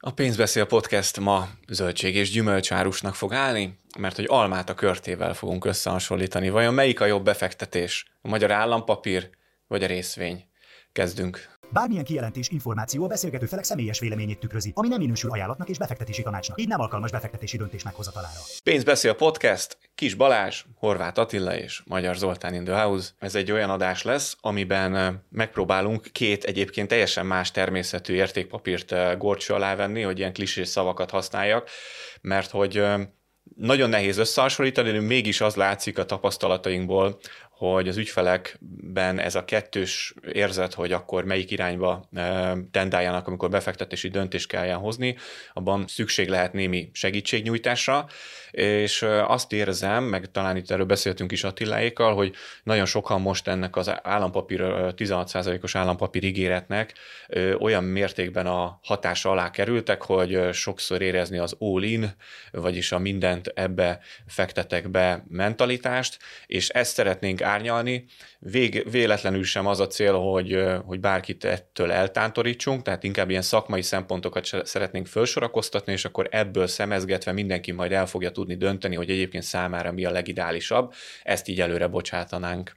[0.00, 5.64] A Pénzbeszél Podcast ma zöldség és gyümölcsárusnak fog állni, mert hogy almát a körtével fogunk
[5.64, 6.48] összehasonlítani.
[6.48, 8.04] Vajon melyik a jobb befektetés?
[8.22, 9.30] A magyar állampapír
[9.66, 10.44] vagy a részvény?
[10.92, 11.57] Kezdünk.
[11.70, 16.22] Bármilyen kijelentés, információ a beszélgető felek személyes véleményét tükrözi, ami nem minősül ajánlatnak és befektetési
[16.22, 18.38] tanácsnak, így nem alkalmas befektetési döntés meghozatalára.
[18.64, 23.10] Pénzbeszél Podcast, Kis Balázs, Horváth Attila és Magyar Zoltán in the House.
[23.18, 29.74] Ez egy olyan adás lesz, amiben megpróbálunk két egyébként teljesen más természetű értékpapírt gorcső alá
[29.74, 31.68] venni, hogy ilyen klisés szavakat használjak,
[32.20, 32.84] mert hogy
[33.56, 37.18] nagyon nehéz összehasonlítani, de mégis az látszik a tapasztalatainkból,
[37.58, 42.08] hogy az ügyfelekben ez a kettős érzet, hogy akkor melyik irányba
[42.70, 45.16] tendáljanak, amikor befektetési döntést kelljen hozni,
[45.52, 48.06] abban szükség lehet némi segítségnyújtásra,
[48.50, 53.76] és azt érzem, meg talán itt erről beszéltünk is Attiláékkal, hogy nagyon sokan most ennek
[53.76, 54.60] az állampapír,
[54.96, 56.94] 16%-os állampapír ígéretnek
[57.58, 62.14] olyan mértékben a hatása alá kerültek, hogy sokszor érezni az all-in,
[62.50, 68.04] vagyis a mindent ebbe fektetek be mentalitást, és ezt szeretnénk árnyalni.
[68.38, 73.82] Vég, véletlenül sem az a cél, hogy, hogy bárkit ettől eltántorítsunk, tehát inkább ilyen szakmai
[73.82, 79.44] szempontokat szeretnénk felsorakoztatni, és akkor ebből szemezgetve mindenki majd el fogja tudni dönteni, hogy egyébként
[79.44, 82.76] számára mi a legideálisabb, ezt így előre bocsátanánk.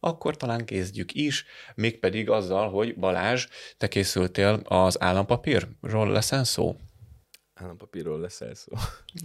[0.00, 6.76] Akkor talán kezdjük is, mégpedig azzal, hogy Balázs, te készültél az állampapírról leszen szó?
[7.56, 8.72] Állampapírról lesz el szó.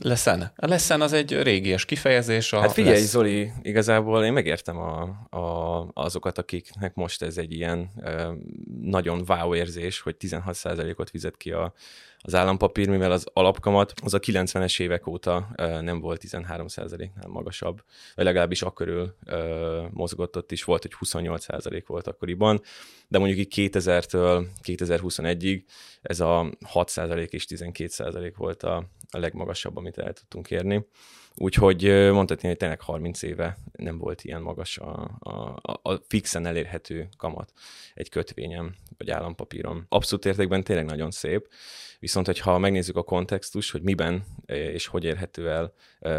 [0.02, 0.52] Leszen.
[0.56, 2.54] A leszen az egy régies kifejezés.
[2.54, 3.10] A hát figyelj, lesz...
[3.10, 5.02] Zoli, igazából én megértem a,
[5.38, 8.34] a, azokat, akiknek most ez egy ilyen ö,
[8.82, 11.74] nagyon wow érzés, hogy 16%-ot fizet ki a,
[12.24, 15.48] az állampapír, mivel az alapkamat az a 90-es évek óta
[15.82, 17.84] nem volt 13%-nál magasabb,
[18.16, 19.16] vagy legalábbis akkörül
[19.90, 22.62] mozgott, ott is volt, hogy 28% volt akkoriban,
[23.08, 25.64] de mondjuk így 2000-től 2021-ig
[26.02, 30.86] ez a 6% és 12% volt a, a legmagasabb, amit el tudtunk érni.
[31.36, 35.60] Úgyhogy mondhatni, hogy tényleg 30 éve nem volt ilyen magas a, a,
[35.92, 37.54] a fixen elérhető kamat
[37.94, 39.86] egy kötvényem vagy állampapírom.
[39.90, 41.48] Abszolút értékben tényleg nagyon szép,
[42.00, 45.74] viszont hogyha megnézzük a kontextus, hogy miben és hogy érhető el,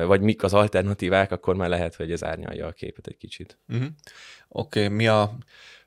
[0.07, 3.59] vagy mik az alternatívák, akkor már lehet, hogy ez árnyalja a képet egy kicsit.
[3.69, 3.87] Uh-huh.
[4.49, 5.39] Oké, okay, mi a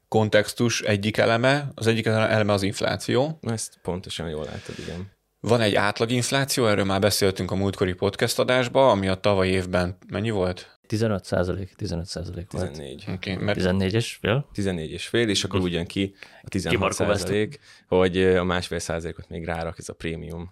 [0.07, 1.71] kontextus egyik eleme?
[1.75, 3.39] Az egyik eleme az infláció.
[3.41, 5.14] Ezt pontosan jól látod, igen.
[5.47, 10.29] Van egy átlaginfláció, erről már beszéltünk a múltkori podcast adásban, ami a tavalyi évben mennyi
[10.29, 10.74] volt?
[10.87, 12.71] 15 százalék, 15 százalék volt.
[12.71, 13.05] 14.
[13.07, 14.49] Okay, mert 14 és fél?
[14.53, 19.45] 14 és fél, és akkor ugyan ki a 16 százalék, hogy a másfél százalékot még
[19.45, 20.51] rárak ez a prémium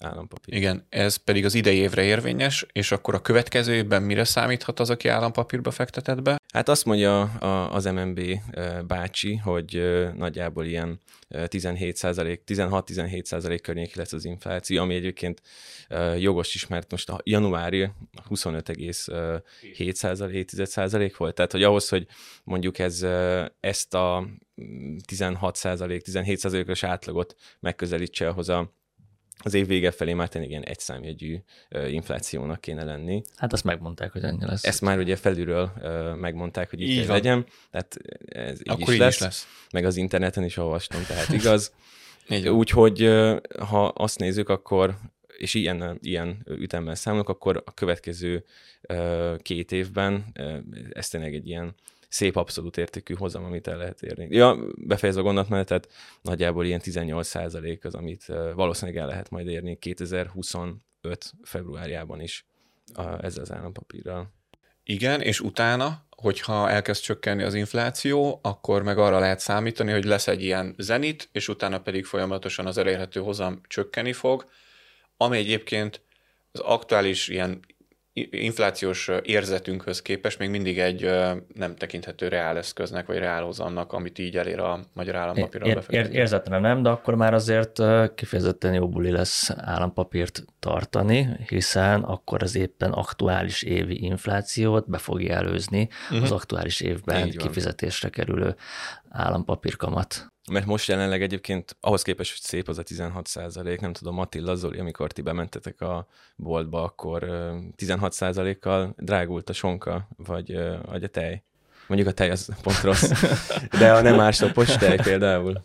[0.00, 0.54] állampapír.
[0.54, 4.90] Igen, ez pedig az idei évre érvényes, és akkor a következő évben mire számíthat az,
[4.90, 6.40] aki állampapírba fektetett be?
[6.52, 7.22] Hát azt mondja
[7.68, 8.20] az MNB
[8.86, 9.82] bácsi, hogy
[10.16, 11.00] nagyjából ilyen
[11.46, 15.42] 17 százalék, 16-17 százalék környéki lesz az infláció, ami egyébként
[16.18, 17.90] jogos is, mert most a januári
[18.26, 18.68] 25,
[19.62, 21.34] 7%-7% volt?
[21.34, 22.06] Tehát, hogy ahhoz, hogy
[22.44, 23.02] mondjuk ez
[23.60, 24.28] ezt a
[25.12, 28.72] 16%-17%-os átlagot megközelítse ahhoz a
[29.38, 31.38] az év vége felé már tényleg ilyen egyszámjegyű
[31.86, 33.22] inflációnak kéne lenni.
[33.36, 34.64] Hát azt megmondták, hogy ennyi lesz.
[34.64, 35.72] Ezt már ugye felülről
[36.20, 37.16] megmondták, hogy így, így kell van.
[37.16, 39.14] legyen, tehát ez így, Akkor is, így lesz.
[39.14, 39.46] is lesz.
[39.72, 41.72] Meg az interneten is olvastam, tehát igaz.
[42.60, 43.10] Úgyhogy
[43.68, 44.96] ha azt nézzük, akkor
[45.36, 48.44] és ilyen, ilyen ütemmel számolok, akkor a következő
[49.38, 50.24] két évben
[50.92, 51.74] ez tényleg egy ilyen
[52.08, 54.26] szép abszolút értékű hozam, amit el lehet érni.
[54.30, 55.88] Ja, befejezve a gondolatmenetet,
[56.22, 60.80] nagyjából ilyen 18 százalék az, amit valószínűleg el lehet majd érni 2025
[61.42, 62.46] februárjában is
[63.20, 64.32] ezzel az állampapírral.
[64.84, 70.28] Igen, és utána, hogyha elkezd csökkenni az infláció, akkor meg arra lehet számítani, hogy lesz
[70.28, 74.46] egy ilyen zenit, és utána pedig folyamatosan az elérhető hozam csökkenni fog,
[75.16, 76.02] ami egyébként
[76.52, 77.60] az aktuális ilyen
[78.30, 81.10] inflációs érzetünkhöz képest még mindig egy
[81.54, 86.08] nem tekinthető reál eszköznek, vagy reál hozamnak, amit így elér a magyar állampapírral ér, ér,
[86.12, 87.82] Érzetre nem, de akkor már azért
[88.14, 95.34] kifejezetten jó buli lesz állampapírt tartani, hiszen akkor az éppen aktuális évi inflációt be fogja
[95.34, 96.22] előzni uh-huh.
[96.22, 98.56] az aktuális évben kifizetésre kerülő
[99.14, 100.32] állampapírkamat.
[100.50, 104.54] Mert most jelenleg egyébként ahhoz képest, hogy szép az a 16 százalék, nem tudom, Attila
[104.54, 106.06] Zoli, amikor ti bementetek a
[106.36, 107.26] boltba, akkor
[107.76, 111.42] 16 százalékkal drágult a sonka, vagy, vagy a tej.
[111.86, 113.10] Mondjuk a tej az pont rossz,
[113.78, 115.62] de a nem ásapos tej például.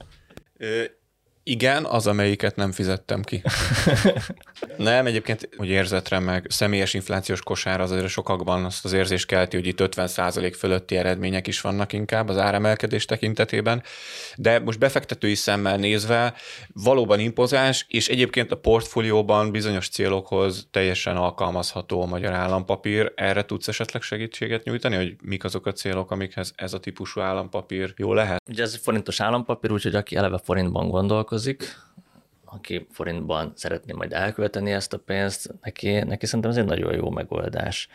[1.50, 3.42] Igen, az, amelyiket nem fizettem ki.
[4.78, 9.56] nem, egyébként, hogy érzetre meg személyes inflációs kosár az azért sokakban azt az érzést kelti,
[9.56, 13.84] hogy itt 50% fölötti eredmények is vannak inkább az áremelkedés tekintetében,
[14.36, 16.34] de most befektetői szemmel nézve
[16.74, 23.12] valóban impozáns, és egyébként a portfólióban bizonyos célokhoz teljesen alkalmazható a magyar állampapír.
[23.16, 27.94] Erre tudsz esetleg segítséget nyújtani, hogy mik azok a célok, amikhez ez a típusú állampapír
[27.98, 28.42] jó lehet?
[28.50, 31.38] Ugye ez forintos állampapír, úgyhogy aki eleve forintban gondolkozik,
[32.46, 37.10] aki forintban szeretné majd elkölteni ezt a pénzt, neki, neki szerintem ez egy nagyon jó
[37.10, 37.88] megoldás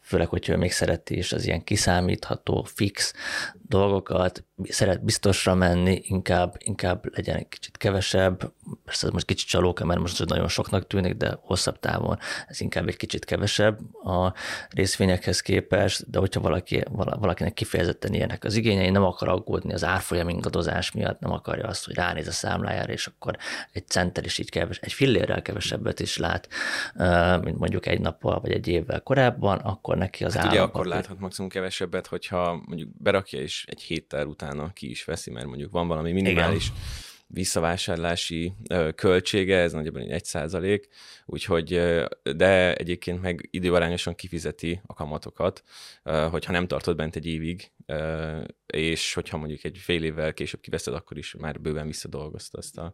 [0.00, 3.14] főleg, hogyha ő még szereti is az ilyen kiszámítható, fix
[3.62, 8.52] dolgokat, szeret biztosra menni, inkább, inkább legyen egy kicsit kevesebb,
[8.84, 12.18] persze ez most kicsit csalóka, mert most nagyon soknak tűnik, de hosszabb távon
[12.48, 14.34] ez inkább egy kicsit kevesebb a
[14.70, 20.28] részvényekhez képest, de hogyha valaki, valakinek kifejezetten ilyenek az igényei, nem akar aggódni az árfolyam
[20.28, 23.36] ingadozás miatt, nem akarja azt, hogy ránéz a számlájára, és akkor
[23.72, 26.48] egy centel is így keves, egy fillérrel kevesebbet is lát,
[27.42, 31.20] mint mondjuk egy nappal vagy egy évvel korábban, akkor neki az hát ugye akkor láthat
[31.20, 35.88] maximum kevesebbet, hogyha mondjuk berakja és egy héttel utána ki is veszi, mert mondjuk van
[35.88, 36.78] valami minimális Igen.
[37.30, 38.52] Visszavásárlási
[38.94, 40.88] költsége, ez nagyjából egy százalék,
[41.26, 41.80] úgyhogy,
[42.36, 45.62] de egyébként meg időarányosan kifizeti a kamatokat,
[46.30, 47.70] hogyha nem tartod bent egy évig,
[48.66, 52.92] és hogyha mondjuk egy fél évvel később kiveszed, akkor is már bőven visszadolgozta azt a...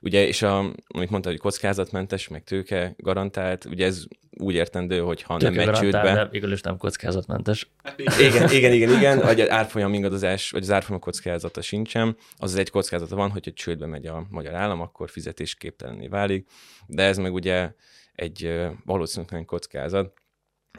[0.00, 4.04] Ugye, és a, amit mondta, hogy kockázatmentes, meg tőke garantált, ugye ez
[4.38, 6.14] úgy értendő, hogy ha tőke nem megy csődbe...
[6.14, 7.70] De végül is nem kockázatmentes.
[8.18, 12.58] Igen, igen, igen, igen, vagy az árfolyam ingadozás, vagy az árfolyam kockázata sincsen, az, az
[12.58, 16.48] egy kockázata van, hogyha csődbe megy a magyar állam, akkor fizetésképtelenné válik,
[16.86, 17.72] de ez meg ugye
[18.12, 20.12] egy valószínűleg kockázat.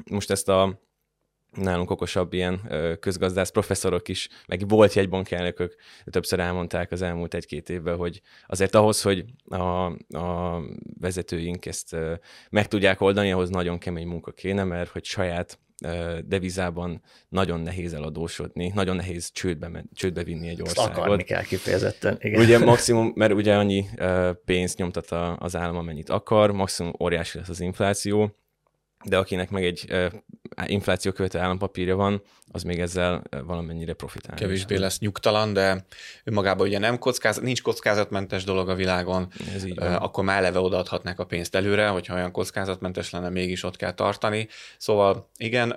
[0.09, 0.81] Most ezt a
[1.51, 2.61] nálunk okosabb ilyen
[2.99, 8.75] közgazdász professzorok is, meg volt jegybank elnökök, többször elmondták az elmúlt egy-két évben, hogy azért
[8.75, 9.85] ahhoz, hogy a,
[10.17, 10.61] a
[10.99, 11.95] vezetőink ezt
[12.49, 15.59] meg tudják oldani, ahhoz nagyon kemény munka kéne, mert hogy saját
[16.25, 20.89] devizában nagyon nehéz eladósodni, nagyon nehéz csődbe, csődbe vinni egy országot.
[20.91, 22.17] Ezt akarni kell kifejezetten.
[22.19, 22.41] Igen.
[22.41, 23.85] Ugye maximum, mert ugye annyi
[24.45, 28.35] pénzt nyomtat az állam, amennyit akar, maximum óriási lesz az infláció,
[29.03, 29.93] de akinek meg egy
[30.65, 32.21] infláció követő állampapírja van,
[32.51, 34.35] az még ezzel valamennyire profitál.
[34.35, 35.85] Kevésbé lesz nyugtalan, de
[36.23, 39.93] önmagában ugye nem kockázat, nincs kockázatmentes dolog a világon, Ez így van.
[39.95, 44.47] akkor már eleve odaadhatnák a pénzt előre, hogyha olyan kockázatmentes lenne, mégis ott kell tartani.
[44.77, 45.71] Szóval igen,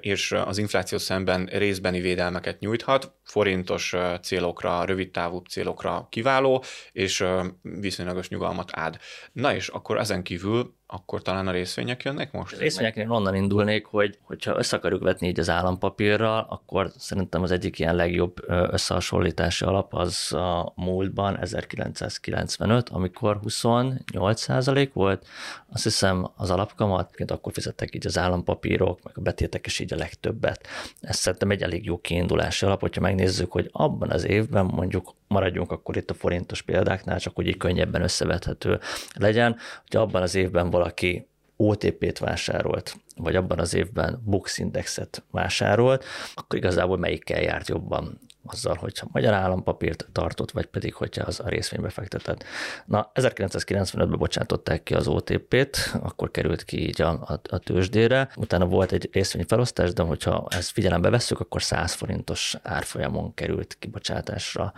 [0.00, 7.24] és az infláció szemben részbeni védelmeket nyújthat, forintos célokra, rövid távú célokra kiváló, és
[7.62, 8.98] viszonylagos nyugalmat ad.
[9.32, 12.54] Na és akkor ezen kívül akkor talán a részvények jönnek most?
[12.54, 17.50] A részvényeknél onnan indulnék, hogy hogyha össze akarjuk vetni így az állampapírral, akkor szerintem az
[17.50, 25.26] egyik ilyen legjobb összehasonlítási alap az a múltban 1995, amikor 28% volt.
[25.72, 29.96] Azt hiszem az alapkamat, akkor fizettek így az állampapírok, meg a betétek is így a
[29.96, 30.66] legtöbbet.
[31.00, 35.72] Ez szerintem egy elég jó kiindulási alap, hogyha megnézzük, hogy abban az évben mondjuk maradjunk
[35.72, 38.80] akkor itt a forintos példáknál, csak úgy könnyebben összevethető
[39.14, 39.56] legyen,
[39.86, 46.04] hogy abban az évben valaki OTP-t vásárolt, vagy abban az évben Bux Indexet vásárolt,
[46.34, 48.18] akkor igazából melyikkel járt jobban?
[48.52, 52.44] Azzal, hogyha magyar állampapírt tartott, vagy pedig, hogyha az a részvénybe fektetett.
[52.86, 58.66] Na, 1995-ben bocsátották ki az OTP-t, akkor került ki így a, a, a tőzsdére, utána
[58.66, 64.72] volt egy részvényfelosztás, de hogyha ezt figyelembe vesszük, akkor 100 forintos árfolyamon került kibocsátásra.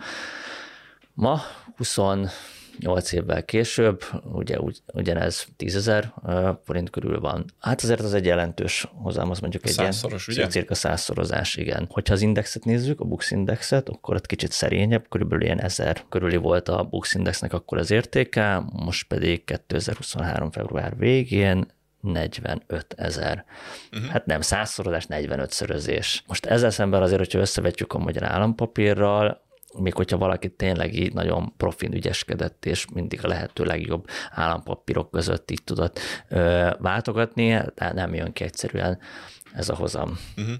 [1.13, 1.41] Ma
[1.77, 1.97] 20
[2.79, 6.13] 8 évvel később, ugye ugy, ugyanez 10 ezer
[6.63, 7.45] forint körül van.
[7.59, 10.49] Hát azért az egy jelentős hozzám, az mondjuk egy Százszoros, ilyen, ugye?
[10.51, 11.87] cirka százszorozás, igen.
[11.89, 16.35] Hogyha az indexet nézzük, a Bux indexet, akkor ott kicsit szerényebb, körülbelül ilyen 1000 körüli
[16.37, 20.51] volt a Bux indexnek akkor az értéke, most pedig 2023.
[20.51, 21.65] február végén
[22.03, 23.45] 45 ezer.
[23.91, 24.09] Uh-huh.
[24.09, 26.23] Hát nem százszorozás, 45 szörözés.
[26.27, 29.42] Most ezzel szemben azért, hogyha összevetjük a magyar állampapírral,
[29.79, 35.51] még hogyha valaki tényleg így nagyon profin ügyeskedett, és mindig a lehető legjobb állampapírok között
[35.51, 35.99] így tudott
[36.29, 38.99] ö, váltogatni, de nem jön ki egyszerűen
[39.53, 40.19] ez a hozam.
[40.37, 40.55] Uh-huh.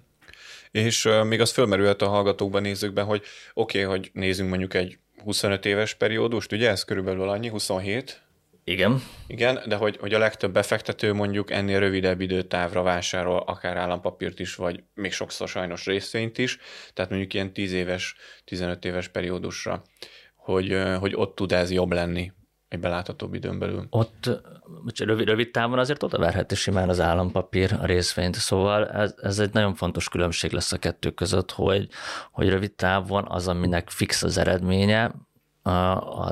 [0.71, 3.21] És még az fölmerült a hallgatókban, nézőkben, hogy
[3.53, 8.22] oké, okay, hogy nézzünk mondjuk egy 25 éves periódust, ugye ez körülbelül annyi, 27,
[8.63, 9.01] igen.
[9.27, 14.55] Igen, de hogy, hogy a legtöbb befektető mondjuk ennél rövidebb időtávra vásárol akár állampapírt is,
[14.55, 16.57] vagy még sokszor sajnos részvényt is,
[16.93, 18.15] tehát mondjuk ilyen 10 éves,
[18.45, 19.83] 15 éves periódusra,
[20.35, 22.31] hogy, hogy ott tud ez jobb lenni
[22.67, 23.87] egy beláthatóbb időn belül.
[23.89, 24.29] Ott
[24.99, 29.53] rövid, rövid távon azért oda verheti simán az állampapír a részvényt, szóval ez, ez egy
[29.53, 31.87] nagyon fontos különbség lesz a kettő között, hogy,
[32.31, 35.11] hogy rövid távon az, aminek fix az eredménye,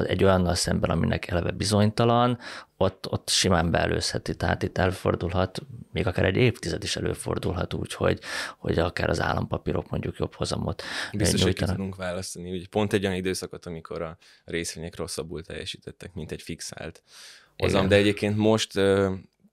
[0.06, 2.38] egy olyannal szemben, aminek eleve bizonytalan,
[2.78, 5.62] ott, ott simán beelőzheti, tehát itt előfordulhat,
[5.92, 8.20] még akár egy évtized is előfordulhat úgy, hogy,
[8.58, 12.52] hogy akár az állampapírok mondjuk jobb hozamot Biztos, hogy ki tudunk választani.
[12.52, 17.04] Ugye pont egy olyan időszakot, amikor a részvények rosszabbul teljesítettek, mint egy fixált
[17.58, 18.74] hozam, de egyébként most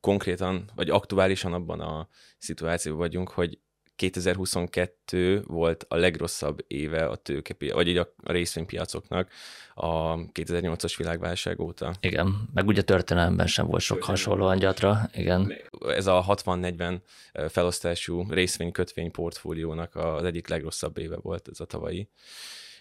[0.01, 2.09] konkrétan, vagy aktuálisan abban a
[2.39, 3.59] szituációban vagyunk, hogy
[3.99, 9.31] 2022 volt a legrosszabb éve a tőkepi, vagy így a, részvénypiacoknak
[9.75, 11.95] a 2008-as világválság óta.
[12.01, 15.55] Igen, meg ugye történelemben sem volt sok hasonlóan gyatra, igen.
[15.89, 17.01] Ez a 60-40
[17.49, 22.09] felosztású részvény-kötvény portfóliónak az egyik legrosszabb éve volt ez a tavalyi.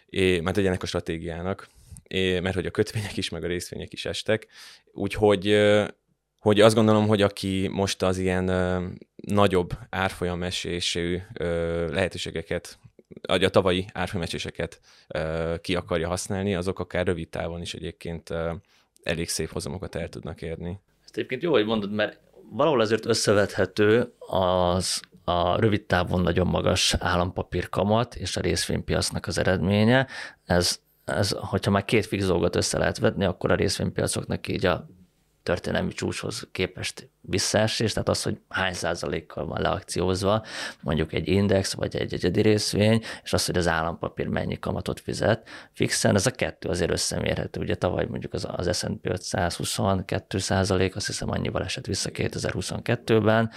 [0.05, 1.67] É, mert ennek a stratégiának,
[2.03, 4.47] é, mert hogy a kötvények is, meg a részvények is estek,
[4.91, 5.47] úgyhogy
[6.39, 11.19] hogy azt gondolom, hogy aki most az ilyen ö, nagyobb árfolyamesésű
[11.89, 12.77] lehetőségeket,
[13.21, 14.79] vagy a tavalyi árfolyameséseket
[15.61, 18.51] ki akarja használni, azok akár rövid távon is egyébként ö,
[19.03, 20.79] elég szép hozamokat el tudnak érni.
[21.03, 22.19] Ezt egyébként jó, hogy mondod, mert
[22.51, 29.37] valahol azért összevethető az a rövid távon nagyon magas állampapír kamat és a részvénypiacnak az
[29.37, 30.07] eredménye.
[30.45, 34.87] Ez, ez, hogyha már két fix dolgot össze lehet vetni, akkor a részvénypiacoknak így a
[35.47, 40.45] történelmi csúcshoz képest visszaesés, tehát az, hogy hány százalékkal van leakciózva
[40.81, 45.49] mondjuk egy index vagy egy egyedi részvény, és az, hogy az állampapír mennyi kamatot fizet
[45.73, 47.59] fixen, ez a kettő azért összemérhető.
[47.59, 53.51] Ugye tavaly mondjuk az, az S&P 522 százalék, azt hiszem annyival esett vissza 2022-ben,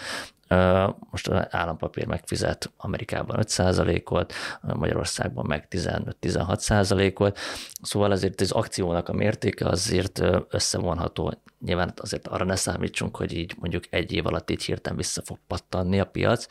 [1.10, 7.38] most az állampapír megfizet Amerikában 5%-ot, Magyarországban meg 15-16%-ot,
[7.82, 11.34] szóval azért az akciónak a mértéke azért összevonható.
[11.64, 15.38] Nyilván azért arra ne számítsunk, hogy így mondjuk egy év alatt így hirtelen vissza fog
[15.46, 16.46] pattanni a piac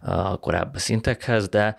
[0.00, 1.76] a korábbi szintekhez, de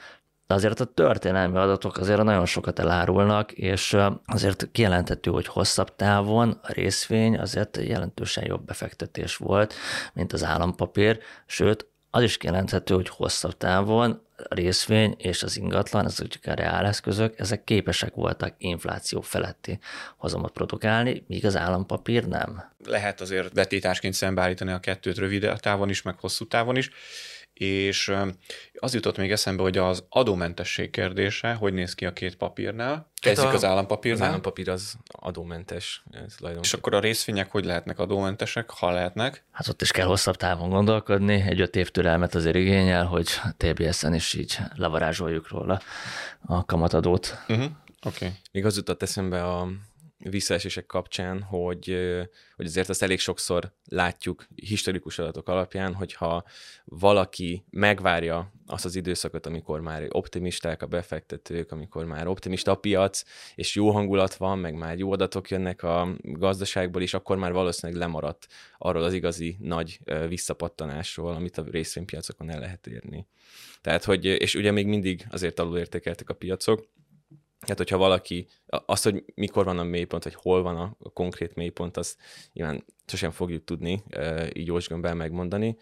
[0.48, 6.60] de azért a történelmi adatok azért nagyon sokat elárulnak, és azért kijelenthető, hogy hosszabb távon
[6.62, 9.74] a részvény azért jelentősen jobb befektetés volt,
[10.14, 16.06] mint az állampapír, sőt, az is kijelenthető, hogy hosszabb távon a részvény és az ingatlan,
[16.06, 19.80] ezek a reáleszközök, ezek képesek voltak infláció feletti
[20.18, 22.64] hozamot produkálni, míg az állampapír nem.
[22.86, 26.90] Lehet azért vetításként szembeállítani a kettőt rövid távon is, meg hosszú távon is
[27.60, 28.14] és
[28.80, 33.12] az jutott még eszembe, hogy az adómentesség kérdése, hogy néz ki a két papírnál.
[33.22, 34.22] Kezdjük az állampapírnál.
[34.22, 36.04] Az állampapír az adómentes.
[36.12, 39.44] Ez és akkor a részvények hogy lehetnek adómentesek, ha lehetnek?
[39.52, 41.44] Hát ott is kell hosszabb távon gondolkodni.
[41.48, 45.82] Egy öt év türelmet azért igényel, hogy TBS-en is így levarázsoljuk róla
[46.46, 47.38] a kamatadót.
[47.48, 47.66] Uh-huh.
[48.06, 48.26] Oké.
[48.26, 48.38] Okay.
[48.52, 49.68] Még az jutott eszembe a,
[50.18, 51.98] visszaesések kapcsán, hogy,
[52.56, 56.44] hogy azért azt elég sokszor látjuk historikus adatok alapján, hogyha
[56.86, 63.24] valaki megvárja azt az időszakot, amikor már optimisták a befektetők, amikor már optimista a piac,
[63.56, 68.02] és jó hangulat van, meg már jó adatok jönnek a gazdaságból is, akkor már valószínűleg
[68.02, 73.28] lemaradt arról az igazi nagy visszapattanásról, amit a részvénypiacokon el lehet érni.
[73.82, 76.88] Tehát, hogy, és ugye még mindig azért alulértékeltek a piacok,
[77.68, 81.56] Hát, hogyha valaki, azt, hogy mikor van a mélypont, vagy hol van a, a konkrét
[81.56, 82.18] mélypont, azt
[82.54, 84.04] nyilván sosem fogjuk tudni
[84.54, 85.78] így jósgömbben megmondani.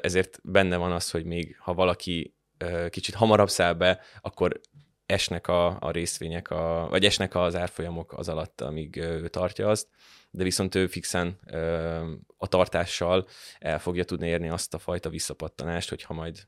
[0.00, 2.34] Ezért benne van az, hogy még ha valaki
[2.88, 4.60] kicsit hamarabb száll be, akkor
[5.06, 9.88] esnek a, a részvények, a, vagy esnek az árfolyamok az alatt, amíg ő tartja azt,
[10.30, 11.38] de viszont ő fixen
[12.36, 13.26] a tartással
[13.58, 16.46] el fogja tudni érni azt a fajta visszapattanást, hogyha majd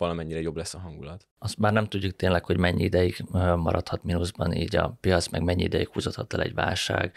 [0.00, 1.26] valamennyire jobb lesz a hangulat.
[1.38, 3.24] Azt már nem tudjuk tényleg, hogy mennyi ideig
[3.56, 7.12] maradhat mínuszban így a piac, meg mennyi ideig húzhathat el egy válság,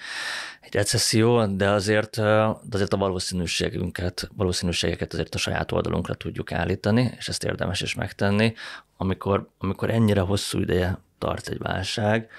[0.61, 7.11] egy recesszió, de azért, de azért a valószínűségünket, valószínűségeket azért a saját oldalunkra tudjuk állítani,
[7.17, 8.53] és ezt érdemes is megtenni.
[8.97, 12.29] Amikor, amikor ennyire hosszú ideje tart egy válság.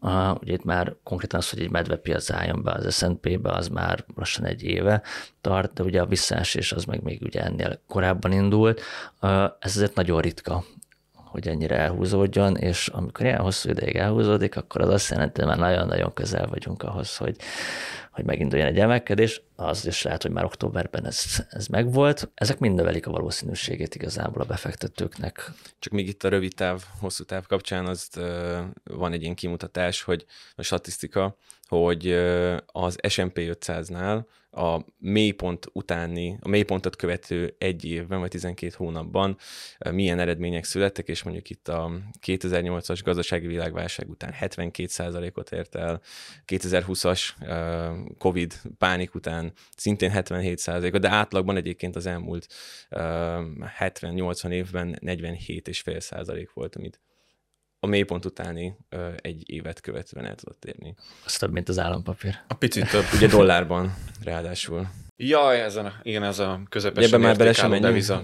[0.00, 4.04] Uh, ugye itt már konkrétan az, hogy egy medvepiac álljon be az S&P-be, az már
[4.16, 5.02] lassan egy éve
[5.40, 8.80] tart, de ugye a visszaesés az meg még ugye ennél korábban indult.
[9.22, 10.64] Uh, ez azért nagyon ritka
[11.12, 15.58] hogy ennyire elhúzódjon, és amikor ilyen hosszú ideig elhúzódik, akkor az azt jelenti, hogy már
[15.58, 17.36] nagyon-nagyon közel vagyunk ahhoz, hogy,
[18.10, 22.30] hogy meginduljon egy emelkedés, az is lehet, hogy már októberben ez, ez megvolt.
[22.34, 25.50] Ezek mind növelik a valószínűségét igazából a befektetőknek.
[25.78, 28.08] Csak még itt a rövid táv, hosszú táv kapcsán az
[28.84, 31.36] van egy ilyen kimutatás, hogy a statisztika,
[31.68, 32.12] hogy
[32.66, 34.24] az S&P 500-nál
[34.56, 39.36] a mélypont utáni, a mélypontot követő egy évben, vagy 12 hónapban
[39.90, 41.90] milyen eredmények születtek, és mondjuk itt a
[42.26, 46.00] 2008-as gazdasági világválság után 72%-ot ért el,
[46.46, 47.28] 2020-as
[48.18, 49.43] Covid pánik után
[49.76, 52.46] szintén 77%-ot, de átlagban egyébként az elmúlt
[52.90, 57.00] 70-80 évben 47,5% volt, amit
[57.84, 58.76] a mélypont utáni
[59.16, 60.94] egy évet követően el tudott érni.
[61.24, 62.38] Az több, mint az állampapír.
[62.48, 63.04] A picit több.
[63.14, 64.88] Ugye dollárban ráadásul.
[65.16, 68.22] Jaj, ezen a, igen, ez a közepesen Ebben már bele sem deviza,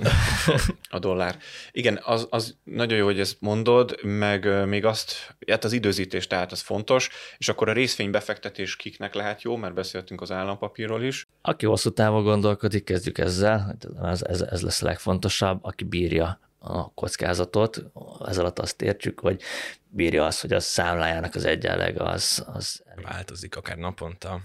[0.90, 1.36] a dollár.
[1.72, 6.52] Igen, az, az nagyon jó, hogy ezt mondod, meg még azt, hát az időzítés tehát
[6.52, 11.28] az fontos, és akkor a részvénybefektetés kiknek lehet jó, mert beszéltünk az állampapírról is.
[11.42, 16.92] Aki hosszú távon gondolkodik, kezdjük ezzel, ez, ez, ez lesz a legfontosabb, aki bírja a
[16.94, 17.82] kockázatot,
[18.26, 19.42] ez alatt azt értjük, hogy
[19.88, 24.40] bírja azt, hogy a számlájának az egyenleg az, az változik akár naponta.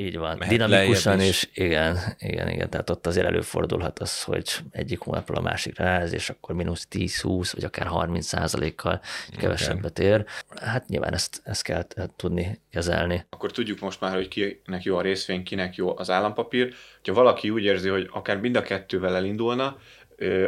[0.00, 4.98] Így van, Mehet dinamikusan, és igen, igen, igen, tehát ott azért előfordulhat az, hogy egyik
[4.98, 9.00] hónapról a másikra ez, és akkor mínusz 10-20, vagy akár 30 százalékkal
[9.36, 10.24] kevesebbet ér.
[10.56, 13.26] Hát nyilván ezt, ezt kell tudni kezelni.
[13.30, 16.74] Akkor tudjuk most már, hogy kinek jó a részvény, kinek jó az állampapír.
[17.04, 19.78] Ha valaki úgy érzi, hogy akár mind a kettővel elindulna,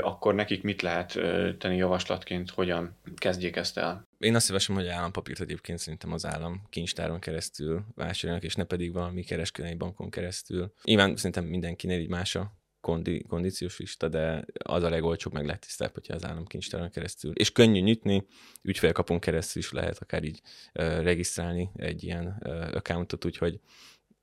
[0.03, 1.13] akkor nekik mit lehet
[1.59, 4.09] tenni javaslatként, hogyan kezdjék ezt el?
[4.19, 8.93] Én azt javaslom, hogy állampapírt egyébként szerintem az állam kincstáron keresztül vásárolnak, és ne pedig
[8.93, 10.73] valami kereskedelmi bankon keresztül.
[10.85, 15.93] Nyilván szerintem mindenkinél így más a kondi, kondíciós lista, de az a legolcsóbb, meg legtisztább,
[15.95, 17.33] hogyha az államkincstáron keresztül.
[17.33, 18.27] És könnyű nyitni,
[18.63, 20.41] ügyfélkapon keresztül is lehet akár így
[20.75, 23.61] uh, regisztrálni egy ilyen uh, accountot, úgyhogy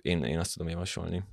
[0.01, 1.23] én, én azt tudom javasolni.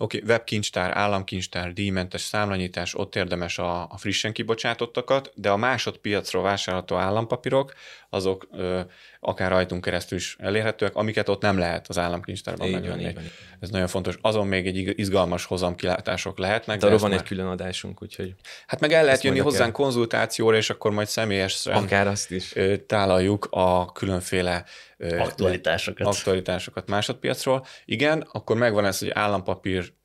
[0.00, 6.42] Oké, okay, webkincstár, államkincstár, díjmentes számlanyítás, ott érdemes a, a frissen kibocsátottakat, de a másodpiacról
[6.42, 7.72] vásárolható állampapírok,
[8.10, 8.80] azok ö,
[9.20, 13.14] akár rajtunk keresztül is elérhetőek, amiket ott nem lehet az államkincstárban megvenni.
[13.60, 14.18] Ez nagyon fontos.
[14.20, 16.78] Azon még egy izgalmas hozamkilátások lehetnek.
[16.78, 17.18] De, de van már...
[17.18, 18.34] egy külön adásunk, úgyhogy...
[18.66, 19.84] Hát meg el lehet jönni hozzánk kell.
[19.84, 22.54] konzultációra, és akkor majd személyesen akár azt is.
[22.86, 24.64] tálaljuk a különféle
[24.98, 26.06] aktualitásokat.
[26.06, 27.66] aktualitásokat másodpiacról.
[27.84, 29.96] Igen, akkor megvan ez, hogy állampapír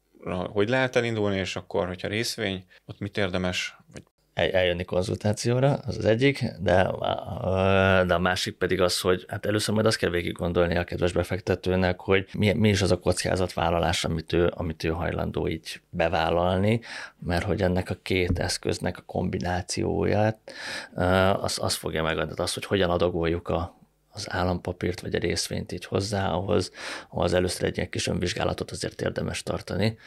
[0.51, 6.05] hogy lehet elindulni, és akkor, hogyha részvény, ott mit érdemes, vagy eljönni konzultációra, az az
[6.05, 6.91] egyik, de,
[8.05, 11.11] de a másik pedig az, hogy hát először majd azt kell végig gondolni a kedves
[11.11, 16.81] befektetőnek, hogy mi, mi is az a kockázatvállalás, amit ő, amit ő hajlandó így bevállalni,
[17.19, 20.37] mert hogy ennek a két eszköznek a kombinációját
[21.41, 23.77] az, az fogja megadni, az, hogy hogyan adagoljuk a,
[24.11, 26.71] az állampapírt vagy a részvényt így hozzá, ahhoz,
[27.09, 29.97] ahhoz először egy ilyen kis önvizsgálatot azért érdemes tartani,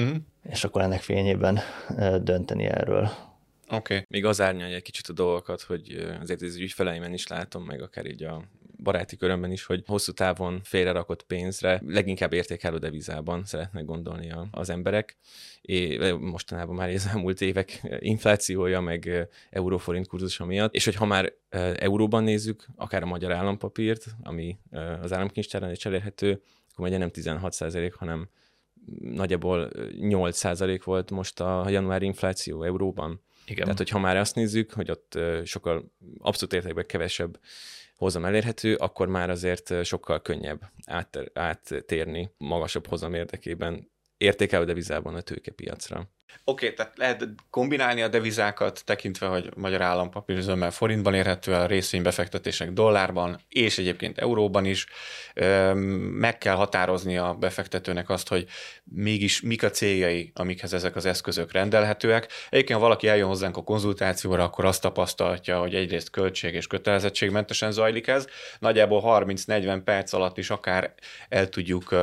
[0.00, 0.14] mm.
[0.50, 1.60] és akkor ennek fényében
[2.22, 3.10] dönteni erről.
[3.70, 3.94] Oké.
[3.94, 4.06] Okay.
[4.08, 8.06] Még az árnyalja egy kicsit a dolgokat, hogy azért az ügyfeleimen is látom, meg akár
[8.06, 8.42] így a
[8.82, 15.16] baráti körömben is, hogy hosszú távon félrerakott pénzre leginkább értékelő devizában szeretnek gondolni az emberek.
[15.60, 21.32] É, mostanában már az elmúlt évek inflációja, meg euróforint kurzusa miatt, és hogy ha már
[21.74, 24.58] euróban nézzük, akár a magyar állampapírt, ami
[25.00, 28.28] az államkincstáron is elérhető, akkor ugye nem 16% hanem
[29.00, 33.20] nagyjából 8% volt most a januári infláció euróban.
[33.48, 33.62] Igen.
[33.62, 37.40] Tehát, hogy ha már azt nézzük, hogy ott sokkal abszolút értékben kevesebb
[37.96, 45.20] hozam elérhető, akkor már azért sokkal könnyebb át, áttérni magasabb hozam érdekében értékelő devizában a
[45.20, 46.08] tőkepiacra.
[46.44, 51.66] Oké, okay, tehát lehet kombinálni a devizákat, tekintve, hogy magyar állampapír zömmel forintban érhető a
[51.66, 54.86] részvénybefektetések dollárban, és egyébként euróban is.
[56.12, 58.46] Meg kell határozni a befektetőnek azt, hogy
[58.84, 62.28] mégis mik a céljai, amikhez ezek az eszközök rendelhetőek.
[62.50, 67.72] Egyébként, ha valaki eljön hozzánk a konzultációra, akkor azt tapasztalja, hogy egyrészt költség és kötelezettségmentesen
[67.72, 68.26] zajlik ez.
[68.58, 70.94] Nagyjából 30-40 perc alatt is akár
[71.28, 71.94] el tudjuk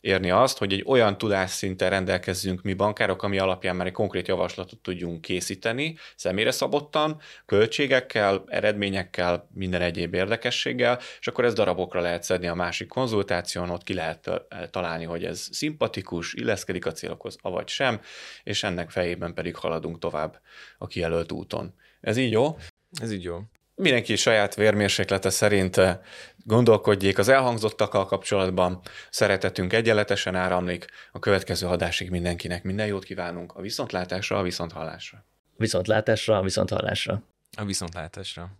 [0.00, 4.78] érni azt, hogy egy olyan tudásszinten rendelkezzünk mi bankárok, ami alapján már egy konkrét javaslatot
[4.78, 12.46] tudjunk készíteni, személyre szabottan, költségekkel, eredményekkel, minden egyéb érdekességgel, és akkor ez darabokra lehet szedni
[12.46, 14.30] a másik konzultáción, ott ki lehet
[14.70, 18.00] találni, hogy ez szimpatikus, illeszkedik a célokhoz, avagy sem,
[18.42, 20.40] és ennek fejében pedig haladunk tovább
[20.78, 21.74] a kijelölt úton.
[22.00, 22.56] Ez így jó?
[23.00, 23.38] Ez így jó
[23.80, 25.98] mindenki saját vérmérséklete szerint eh,
[26.44, 28.80] gondolkodjék az elhangzottakkal kapcsolatban.
[29.10, 30.86] Szeretetünk egyenletesen áramlik.
[31.12, 33.52] A következő adásig mindenkinek minden jót kívánunk.
[33.52, 35.24] A viszontlátásra, a viszonthallásra.
[35.56, 37.22] Viszontlátásra, a viszonthallásra.
[37.56, 38.50] A viszontlátásra.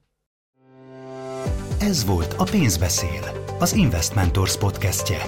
[1.81, 5.19] Ez volt a Pénzbeszél, az Investmentors podcastje.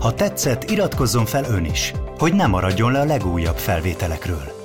[0.00, 4.57] Ha tetszett, iratkozzon fel ön is, hogy ne maradjon le a legújabb felvételekről.